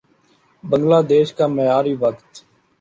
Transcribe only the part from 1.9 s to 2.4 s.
وقت